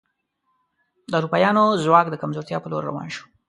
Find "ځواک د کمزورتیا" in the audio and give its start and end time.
1.83-2.57